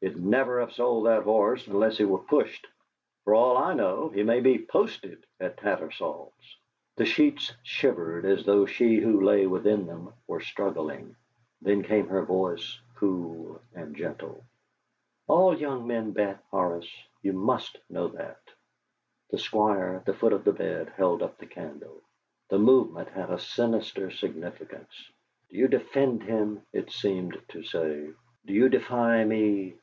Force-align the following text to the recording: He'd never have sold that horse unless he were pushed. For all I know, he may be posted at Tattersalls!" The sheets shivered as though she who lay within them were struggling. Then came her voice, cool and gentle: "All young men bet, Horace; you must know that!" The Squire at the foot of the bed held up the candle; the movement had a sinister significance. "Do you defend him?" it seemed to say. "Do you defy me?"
He'd 0.00 0.16
never 0.16 0.60
have 0.60 0.72
sold 0.72 1.06
that 1.06 1.24
horse 1.24 1.66
unless 1.66 1.98
he 1.98 2.04
were 2.04 2.18
pushed. 2.20 2.68
For 3.24 3.34
all 3.34 3.56
I 3.58 3.74
know, 3.74 4.08
he 4.10 4.22
may 4.22 4.38
be 4.38 4.56
posted 4.64 5.26
at 5.40 5.56
Tattersalls!" 5.56 6.32
The 6.96 7.04
sheets 7.04 7.52
shivered 7.64 8.24
as 8.24 8.44
though 8.46 8.64
she 8.64 8.98
who 8.98 9.20
lay 9.20 9.48
within 9.48 9.86
them 9.88 10.12
were 10.28 10.40
struggling. 10.40 11.16
Then 11.62 11.82
came 11.82 12.06
her 12.10 12.22
voice, 12.22 12.78
cool 12.94 13.60
and 13.74 13.96
gentle: 13.96 14.44
"All 15.26 15.58
young 15.58 15.84
men 15.88 16.12
bet, 16.12 16.44
Horace; 16.52 16.90
you 17.20 17.32
must 17.32 17.76
know 17.90 18.06
that!" 18.06 18.40
The 19.30 19.38
Squire 19.38 19.96
at 19.96 20.04
the 20.04 20.14
foot 20.14 20.32
of 20.32 20.44
the 20.44 20.52
bed 20.52 20.90
held 20.90 21.22
up 21.24 21.38
the 21.38 21.46
candle; 21.46 22.00
the 22.50 22.58
movement 22.60 23.08
had 23.08 23.30
a 23.30 23.38
sinister 23.40 24.12
significance. 24.12 25.10
"Do 25.50 25.56
you 25.56 25.66
defend 25.66 26.22
him?" 26.22 26.62
it 26.72 26.92
seemed 26.92 27.42
to 27.48 27.64
say. 27.64 28.10
"Do 28.46 28.54
you 28.54 28.68
defy 28.68 29.24
me?" 29.24 29.74